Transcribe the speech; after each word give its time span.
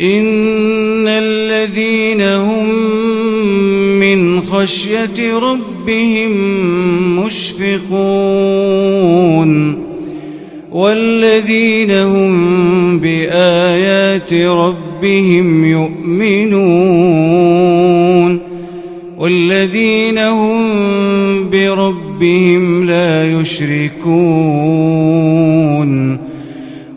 إن 0.00 1.08
الذين 1.08 2.20
هم 2.20 2.68
من 4.00 4.40
خشية 4.40 5.38
ربهم 5.38 6.30
مشفقون 7.24 8.74
والذين 10.72 11.90
هم 11.90 12.98
بآيات 12.98 14.32
ربهم 14.34 15.64
يؤمنون 15.64 17.14
والذين 19.18 20.18
هم 20.18 20.64
بربهم 21.50 22.86
لا 22.86 23.40
يشركون 23.40 24.74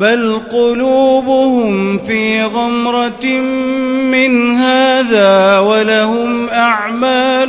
بل 0.00 0.40
قلوبهم 0.52 1.98
في 1.98 2.42
غمرة 2.42 3.26
من 4.10 4.50
هذا 4.50 5.58
ولهم 5.58 6.48
أعمال 6.48 7.48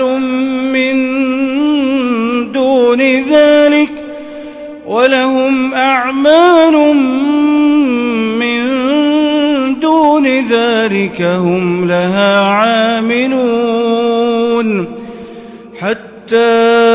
من 0.74 1.22
دون 2.52 3.02
ذلك 3.32 3.92
ولهم 4.88 5.74
أعمال 5.74 6.96
من 8.40 8.66
دون 9.80 10.28
ذلك 10.50 11.22
هم 11.22 11.88
لها 11.88 12.40
عاملون 12.40 13.62
حتى 15.80 16.91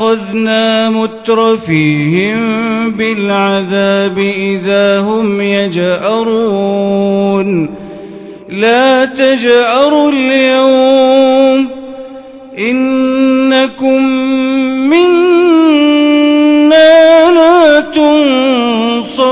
أخذنا 0.00 0.90
مترفيهم 0.90 2.40
بالعذاب 2.90 4.18
إذا 4.18 5.00
هم 5.00 5.40
يجأرون. 5.40 6.90
لا 8.48 9.04
تجأروا 9.04 10.12
اليوم 10.12 11.68
إنكم 12.58 14.02
منا 14.90 16.10
لا 17.30 17.80
تنصرون. 17.80 19.30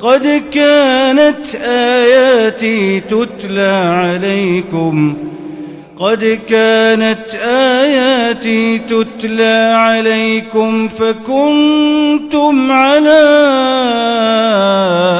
قد 0.00 0.42
كانت 0.52 1.54
آياتي 1.64 3.00
تتلى 3.00 3.82
عليكم 3.84 5.29
قد 6.00 6.38
كانت 6.48 7.34
آياتي 7.44 8.78
تتلى 8.78 9.74
عليكم 9.76 10.88
فكنتم 10.88 12.72
على 12.72 13.20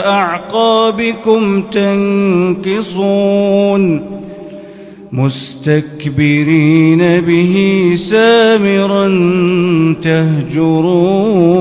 أعقابكم 0.06 1.62
تنكصون 1.62 3.00
مستكبرين 5.12 7.20
به 7.20 7.94
سامرا 7.98 9.08
تهجرون 10.02 11.60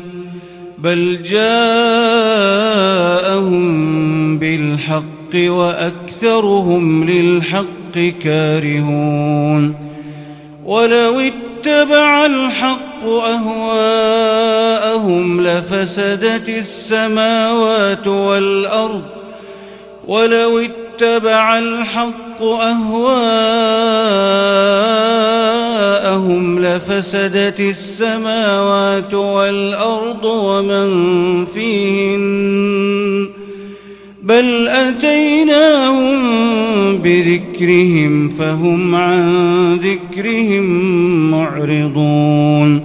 بل 0.83 1.23
جاءهم 1.23 1.61
بالحق 4.37 5.35
وأكثرهم 5.35 7.09
للحق 7.09 7.97
كارهون. 8.23 9.75
ولو 10.65 11.19
اتبع 11.19 12.25
الحق 12.25 13.03
أهواءهم 13.03 14.21
لفسدت 15.41 16.49
السماوات 16.49 18.07
والأرض. 18.07 19.03
ولو 20.07 20.59
اتبع 20.59 21.59
الحق 21.59 22.41
أهواءهم 22.41 23.81
لفسدت 26.59 27.59
السماوات 27.59 29.13
والأرض 29.13 30.25
ومن 30.25 31.45
فيهن 31.45 33.29
بل 34.23 34.67
أتيناهم 34.67 36.17
بذكرهم 36.97 38.29
فهم 38.29 38.95
عن 38.95 39.75
ذكرهم 39.75 40.65
معرضون 41.31 42.81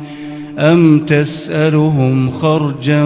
أم 0.59 0.99
تسألهم 0.99 2.31
خرجا 2.31 3.05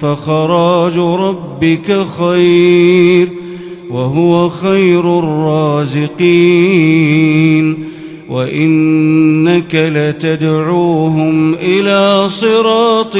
فخراج 0.00 0.98
ربك 0.98 2.06
خير 2.06 3.28
وهو 3.90 4.48
خير 4.48 5.18
الرازقين 5.18 6.34
وإنك 8.28 9.74
لتدعوهم 9.74 11.54
إلى 11.54 12.28
صراط 12.30 13.16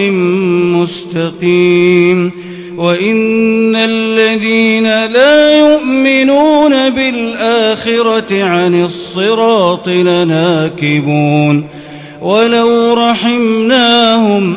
مستقيم 0.77 2.33
وإن 2.77 3.77
الذين 3.77 4.85
لا 4.85 5.59
يؤمنون 5.59 6.91
بالآخرة 6.91 8.45
عن 8.45 8.85
الصراط 8.85 9.89
لناكبون 9.89 11.67
ولو 12.23 12.95
رحمناهم 12.95 14.57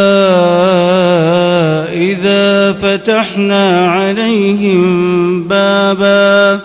فتحنا 2.91 3.91
عليهم 3.91 5.43
بابا. 5.43 6.59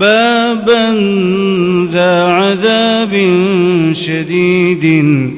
بابا 0.00 0.94
ذا 1.92 2.24
عذاب 2.24 3.12
شديد 3.92 4.84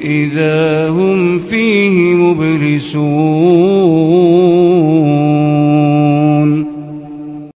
إذا 0.01 0.89
هم 0.89 1.39
فيه 1.39 1.91
مبلسون. 1.91 3.64